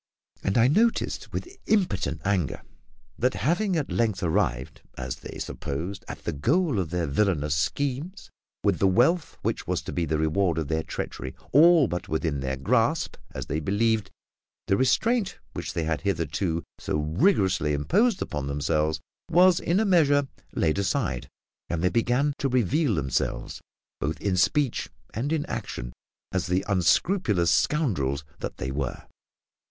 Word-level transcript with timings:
and 0.41 0.57
I 0.57 0.67
noticed, 0.67 1.31
with 1.31 1.57
impotent 1.67 2.21
anger, 2.25 2.63
that, 3.19 3.35
having 3.35 3.75
at 3.75 3.91
length 3.91 4.23
arrived, 4.23 4.81
as 4.97 5.17
they 5.17 5.37
supposed, 5.37 6.03
at 6.07 6.23
the 6.23 6.31
goal 6.33 6.79
of 6.79 6.89
their 6.89 7.05
villainous 7.05 7.53
schemes, 7.53 8.31
with 8.63 8.79
the 8.79 8.87
wealth 8.87 9.37
which 9.43 9.67
was 9.67 9.83
to 9.83 9.91
be 9.93 10.05
the 10.05 10.17
reward 10.17 10.57
of 10.57 10.69
their 10.69 10.81
treachery 10.81 11.35
all 11.51 11.87
but 11.87 12.09
within 12.09 12.39
their 12.39 12.57
grasp, 12.57 13.15
as 13.35 13.45
they 13.45 13.59
believed, 13.59 14.09
the 14.65 14.75
restraint 14.75 15.37
which 15.53 15.73
they 15.73 15.83
had 15.83 16.01
hitherto 16.01 16.63
so 16.79 16.97
rigorously 16.97 17.71
imposed 17.71 18.23
upon 18.23 18.47
themselves 18.47 18.99
was 19.29 19.59
in 19.59 19.79
a 19.79 19.85
measure 19.85 20.27
laid 20.55 20.79
aside, 20.79 21.27
and 21.69 21.83
they 21.83 21.89
began 21.91 22.33
to 22.39 22.49
reveal 22.49 22.95
themselves, 22.95 23.61
both 23.99 24.19
in 24.19 24.35
speech 24.35 24.89
and 25.13 25.31
in 25.31 25.45
action, 25.45 25.93
as 26.31 26.47
the 26.47 26.65
unscrupulous 26.67 27.51
scoundrels 27.51 28.23
that 28.39 28.57
they 28.57 28.71
were. 28.71 29.03